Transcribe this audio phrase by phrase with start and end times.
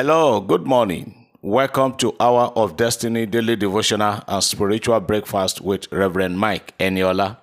[0.00, 1.26] Hello, good morning.
[1.42, 7.38] Welcome to Hour of Destiny Daily Devotional and Spiritual Breakfast with Reverend Mike Eniola.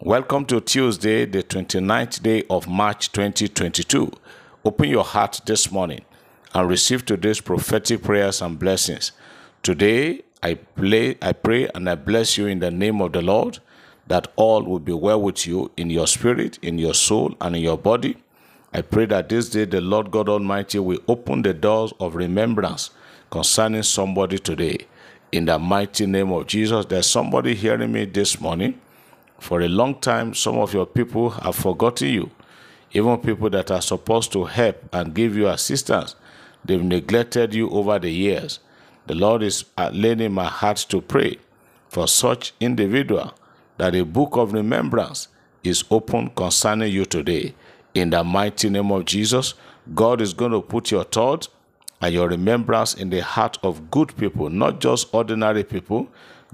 [0.00, 4.10] Welcome to Tuesday, the 29th day of March 2022.
[4.64, 6.04] Open your heart this morning
[6.52, 9.12] and receive today's prophetic prayers and blessings.
[9.62, 13.60] Today, I, play, I pray and I bless you in the name of the Lord
[14.08, 17.62] that all will be well with you in your spirit, in your soul, and in
[17.62, 18.16] your body.
[18.72, 22.90] I pray that this day the Lord God Almighty will open the doors of remembrance
[23.30, 24.86] concerning somebody today.
[25.32, 28.80] In the mighty name of Jesus, there's somebody hearing me this morning.
[29.40, 32.30] For a long time, some of your people have forgotten you.
[32.92, 36.14] Even people that are supposed to help and give you assistance,
[36.64, 38.60] they've neglected you over the years.
[39.06, 41.38] The Lord is uh, laying in my heart to pray
[41.88, 43.34] for such individual
[43.78, 45.28] that a book of remembrance
[45.64, 47.54] is open concerning you today.
[47.94, 49.54] In the mighty name of Jesus,
[49.94, 51.48] God is going to put your thoughts
[52.00, 56.08] and your remembrance in the heart of good people, not just ordinary people.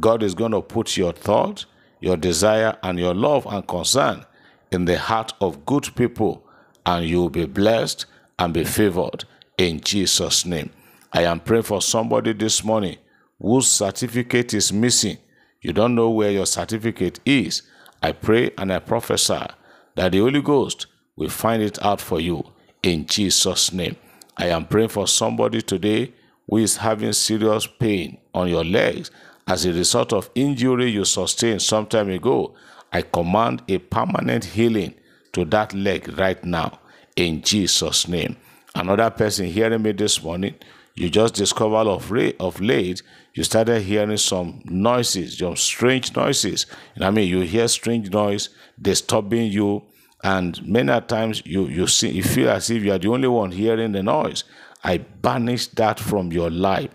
[0.00, 1.64] God is going to put your thought,
[2.00, 4.24] your desire, and your love and concern
[4.70, 6.44] in the heart of good people,
[6.86, 8.06] and you will be blessed
[8.38, 9.24] and be favored
[9.58, 10.70] in Jesus' name.
[11.12, 12.96] I am praying for somebody this morning
[13.40, 15.18] whose certificate is missing
[15.62, 17.62] you don't know where your certificate is,
[18.02, 19.46] I pray and I prophesy
[19.94, 22.44] that the Holy Ghost will find it out for you
[22.82, 23.96] in Jesus' name.
[24.36, 26.12] I am praying for somebody today
[26.48, 29.10] who is having serious pain on your legs
[29.46, 32.54] as a result of injury you sustained some time ago.
[32.92, 34.94] I command a permanent healing
[35.32, 36.78] to that leg right now
[37.16, 38.36] in Jesus' name.
[38.74, 40.54] Another person hearing me this morning,
[40.94, 43.02] you just discovered of, of late
[43.34, 48.50] you started hearing some noises some strange noises know i mean you hear strange noise
[48.80, 49.82] disturbing you
[50.22, 53.52] and many times you you see you feel as if you are the only one
[53.52, 54.44] hearing the noise.
[54.84, 56.90] I banish that from your life.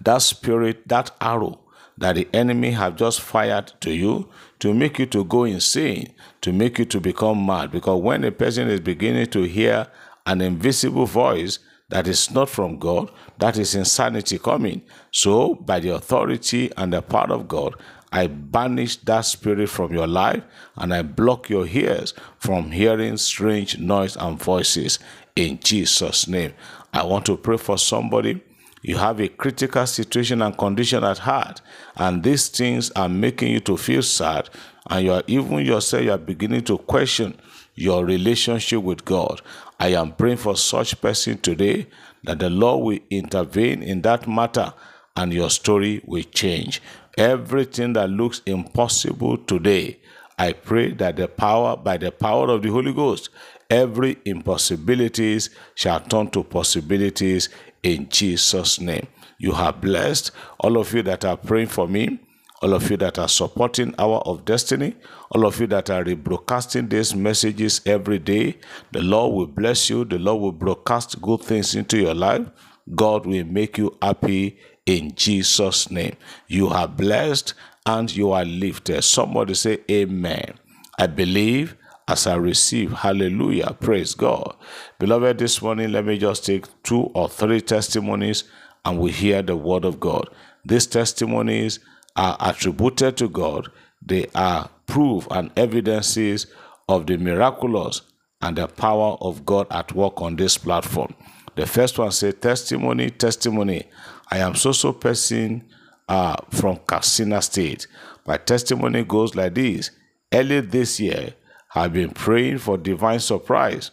[0.00, 1.60] That spirit that arrow
[1.98, 6.52] that the enemy have just fired to you to make you to go insane to
[6.52, 7.70] make you to become mad.
[7.70, 9.86] Because when a person is beginning to hear
[10.26, 14.82] an invisible voice that is not from God, that is insanity coming.
[15.10, 17.74] So, by the authority and the power of God,
[18.12, 20.42] I banish that spirit from your life
[20.76, 24.98] and I block your ears from hearing strange noise and voices
[25.36, 26.54] in Jesus' name.
[26.92, 28.42] I want to pray for somebody.
[28.82, 31.60] You have a critical situation and condition at heart,
[31.96, 34.48] and these things are making you to feel sad,
[34.88, 37.36] and you are even yourself you are beginning to question
[37.74, 39.42] your relationship with God.
[39.78, 41.88] I am praying for such person today
[42.24, 44.72] that the Lord will intervene in that matter
[45.16, 46.80] and your story will change.
[47.18, 49.98] Everything that looks impossible today,
[50.38, 53.28] I pray that the power, by the power of the Holy Ghost,
[53.68, 57.48] every impossibilities shall turn to possibilities
[57.82, 59.06] in Jesus' name.
[59.38, 60.30] You are blessed.
[60.60, 62.20] All of you that are praying for me,
[62.62, 64.94] all of you that are supporting Hour of Destiny,
[65.30, 68.58] all of you that are rebroadcasting these messages every day.
[68.92, 70.04] The Lord will bless you.
[70.04, 72.46] The Lord will broadcast good things into your life.
[72.94, 76.16] God will make you happy in Jesus' name.
[76.48, 77.54] You are blessed
[77.86, 79.02] and you are lifted.
[79.02, 80.54] Somebody say, Amen.
[80.98, 81.76] I believe
[82.08, 82.92] as I receive.
[82.92, 83.76] Hallelujah.
[83.80, 84.56] Praise God.
[84.98, 88.44] Beloved, this morning, let me just take two or three testimonies
[88.84, 90.28] and we hear the word of God.
[90.64, 91.78] These testimonies
[92.16, 93.68] are attributed to God,
[94.04, 96.46] they are proof and evidences
[96.88, 98.02] of the miraculous
[98.42, 101.14] and the power of God at work on this platform.
[101.56, 103.88] The first one says, Testimony, testimony.
[104.30, 105.64] I am so so person
[106.08, 107.86] uh, from Katsina State.
[108.26, 109.90] My testimony goes like this.
[110.32, 111.34] Early this year,
[111.74, 113.90] I've been praying for divine surprise.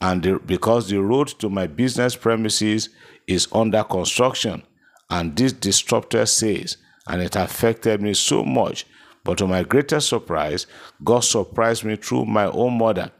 [0.00, 2.88] And the, because the road to my business premises
[3.26, 4.62] is under construction,
[5.10, 6.76] and this disruptor says
[7.06, 8.86] and it affected me so much.
[9.24, 10.66] But to my greatest surprise,
[11.02, 13.10] God surprised me through my own mother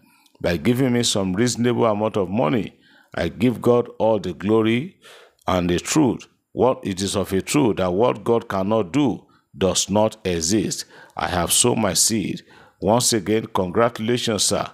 [0.40, 2.74] by giving me some reasonable amount of money.
[3.14, 4.96] I give God all the glory
[5.46, 6.26] and the truth.
[6.52, 9.24] What it is of a truth that what God cannot do
[9.56, 10.84] does not exist.
[11.16, 12.42] I have sown my seed.
[12.80, 14.66] Once again, congratulations, sir,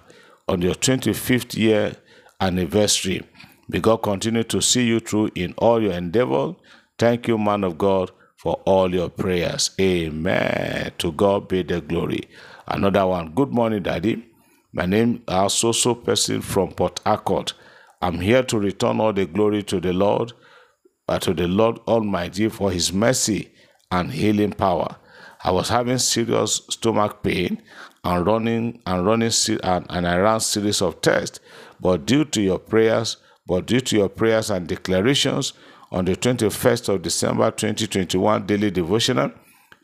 [0.47, 1.95] on your 25th year
[2.41, 3.21] anniversary.
[3.69, 6.55] May God continue to see you through in all your endeavor.
[6.97, 9.71] Thank you, man of God, for all your prayers.
[9.79, 10.91] Amen.
[10.99, 12.29] To God be the glory.
[12.67, 13.31] Another one.
[13.33, 14.25] Good morning, Daddy.
[14.73, 17.53] My name is so so person from Port Harcourt.
[18.01, 20.35] I'm here to return all the glory to the Lord, uh,
[21.17, 23.51] to the Lord Almighty for His mercy
[23.91, 24.97] and healing power.
[25.43, 27.61] I was having serious stomach pain
[28.03, 29.31] and running and running
[29.63, 31.39] and, and I ran series of tests,
[31.79, 33.17] but due to your prayers,
[33.47, 35.53] but due to your prayers and declarations
[35.91, 39.31] on the 21st of December 2021 daily devotional,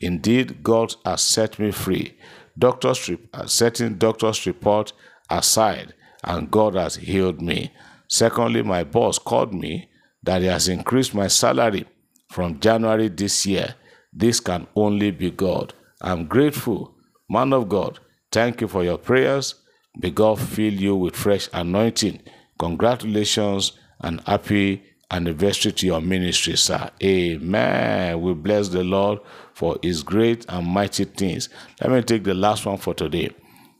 [0.00, 2.16] indeed God has set me free.
[2.58, 4.92] Doctors uh, setting doctor's report
[5.28, 7.72] aside, and God has healed me.
[8.08, 9.88] Secondly, my boss called me
[10.26, 11.86] that he has increased my salary
[12.30, 13.74] from January this year.
[14.12, 15.74] This can only be God.
[16.00, 16.94] I'm grateful.
[17.28, 17.98] Man of God,
[18.30, 19.54] thank you for your prayers.
[19.96, 22.20] May God fill you with fresh anointing.
[22.58, 26.90] Congratulations and happy anniversary to your ministry, sir.
[27.02, 28.20] Amen.
[28.20, 29.20] We bless the Lord
[29.54, 31.48] for his great and mighty things.
[31.80, 33.30] Let me take the last one for today.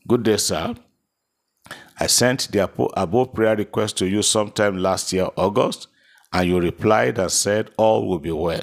[0.09, 0.75] Good day, sir.
[1.99, 5.89] I sent the above prayer request to you sometime last year, August,
[6.37, 8.61] and you replied and said, All will be well.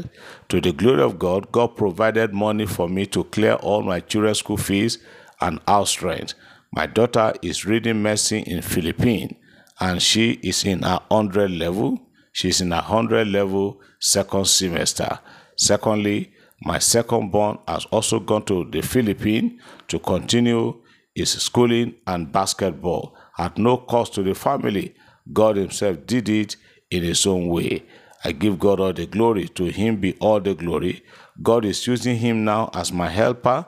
[0.49, 4.37] To the glory of God, God provided money for me to clear all my children's
[4.37, 4.99] school fees
[5.41, 6.35] and house rent.
[6.71, 9.33] My daughter is reading medicine in Philippines,
[9.79, 11.99] and she is in her 100 level.
[12.31, 15.17] She's in her 100 level second semester.
[15.55, 16.31] Secondly,
[16.61, 20.79] my second born has also gone to the Philippines to continue
[21.15, 24.93] his schooling and basketball at no cost to the family.
[25.31, 26.55] God Himself did it
[26.93, 27.83] in His own way.
[28.23, 29.47] I give God all the glory.
[29.49, 31.03] To Him be all the glory.
[31.41, 33.65] God is using Him now as my helper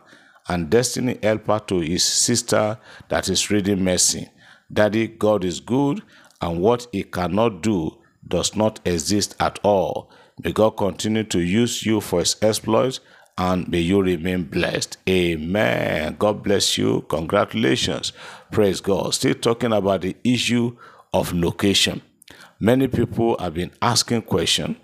[0.48, 2.78] and destiny helper to His sister
[3.10, 4.30] that is reading mercy.
[4.72, 6.02] Daddy, God is good,
[6.42, 10.10] and what He cannot do does not exist at all.
[10.44, 13.00] May God continue to use you for His exploits
[13.38, 14.98] and may you remain blessed.
[15.10, 16.16] Amen.
[16.18, 17.02] God bless you.
[17.10, 18.14] Congratulations.
[18.52, 19.14] Praise God.
[19.14, 20.78] Still talking about the issue
[21.14, 22.02] of location.
[22.66, 24.76] Many people have been asking question,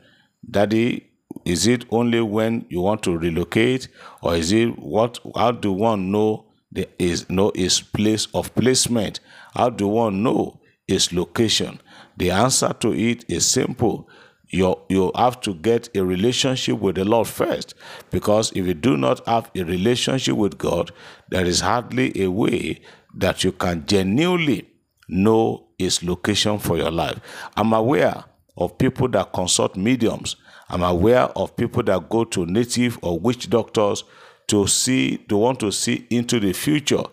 [0.48, 1.10] Daddy,
[1.46, 3.88] is it only when you want to relocate,
[4.22, 5.18] or is it what?
[5.36, 9.20] How do one know the is know his place of placement?
[9.56, 11.82] How do one know his location?
[12.18, 14.08] The answer to it is simple
[14.52, 17.74] you you have to get a relationship with the Lord first
[18.12, 20.92] because if you do not have a relationship with God
[21.30, 22.82] there is hardly a way
[23.16, 24.71] that you can genuinely
[25.08, 27.20] know its location for your life
[27.58, 28.24] i'm aware
[28.58, 30.36] of people that consult mediums
[30.70, 34.04] i'm aware of people that go to native or witch doctors
[34.48, 37.04] to see to want to see into the future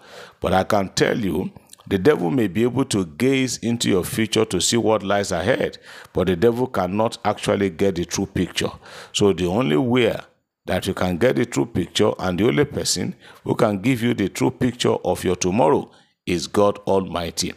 [0.40, 1.50] but i can tell you
[1.88, 5.79] the devil may be able to gaze into your future to see what lies ahead,
[6.12, 8.70] but the devil cannot actually get the true picture.
[9.14, 10.14] So the only way
[10.67, 14.12] that you can get the true picture and the only person who can give you
[14.12, 15.90] the true picture of your tomorrow
[16.26, 17.55] is God Almighty.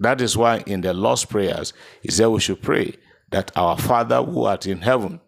[0.00, 2.94] That is why in the Lord's prayers, he said we should pray
[3.30, 5.20] that our Father who art in heaven,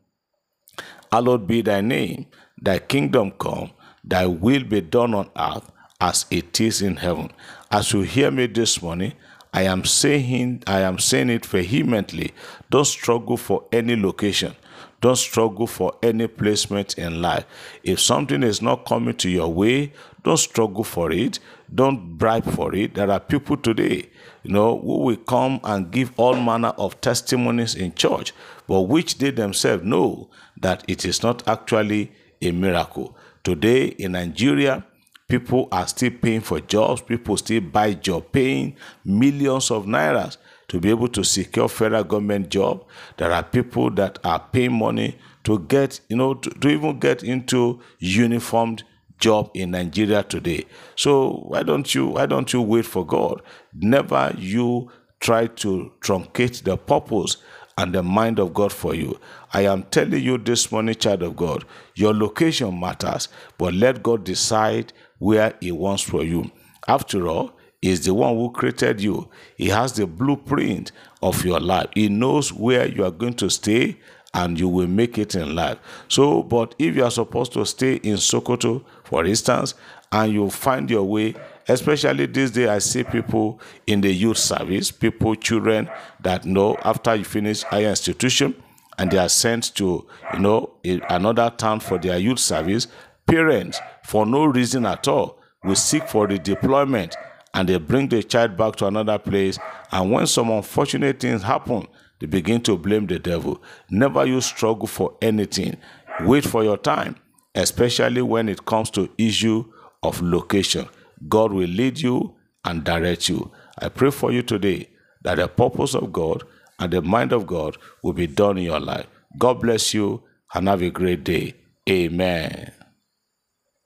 [1.12, 2.26] hallowed be thy name,
[2.60, 3.70] thy kingdom come,
[4.02, 5.70] thy will be done on earth
[6.00, 7.30] as it is in heaven.
[7.70, 9.12] As you hear me this morning,
[9.54, 12.32] I am saying I am saying it vehemently.
[12.70, 14.56] Don't struggle for any location.
[15.02, 17.44] Don't struggle for any placement in life.
[17.82, 19.92] If something is not coming to your way,
[20.24, 21.38] don't struggle for it.
[21.74, 22.94] Don't bribe for it.
[22.94, 24.10] There are people today,
[24.42, 28.32] you know, who will come and give all manner of testimonies in church,
[28.66, 30.28] but which they themselves know
[30.60, 33.16] that it is not actually a miracle.
[33.42, 34.84] Today in Nigeria,
[35.32, 37.00] People are still paying for jobs.
[37.00, 40.36] People still buy job, paying millions of nairas
[40.68, 42.84] to be able to secure federal government job.
[43.16, 47.22] There are people that are paying money to get, you know, to, to even get
[47.24, 48.84] into uniformed
[49.22, 50.66] job in Nigeria today.
[50.96, 53.40] So why don't you why don't you wait for God?
[53.72, 57.36] Never you try to truncate the purpose
[57.78, 59.18] and the mind of God for you.
[59.54, 61.64] I am telling you this morning, child of God,
[61.94, 66.50] your location matters, but let God decide where He wants for you.
[66.88, 69.28] After all, is the one who created you.
[69.56, 71.88] He has the blueprint of your life.
[71.94, 73.96] He knows where you are going to stay
[74.34, 75.78] and you will make it in life.
[76.08, 79.74] So, but if you are supposed to stay in Sokoto, for instance,
[80.10, 81.34] and you find your way,
[81.68, 87.14] especially this day, I see people in the youth service, people, children that know after
[87.14, 88.54] you finish higher institution
[88.98, 92.88] and they are sent to, you know, another town for their youth service,
[93.26, 97.16] parents for no reason at all will seek for the deployment
[97.54, 99.58] and they bring the child back to another place.
[99.90, 101.86] And when some unfortunate things happen,
[102.22, 103.60] they begin to blame the devil.
[103.90, 105.76] Never you struggle for anything.
[106.20, 107.16] Wait for your time,
[107.56, 109.64] especially when it comes to issue
[110.04, 110.88] of location.
[111.28, 113.50] God will lead you and direct you.
[113.76, 114.88] I pray for you today
[115.22, 116.44] that the purpose of God
[116.78, 119.06] and the mind of God will be done in your life.
[119.36, 120.22] God bless you
[120.54, 121.54] and have a great day.
[121.90, 122.70] Amen.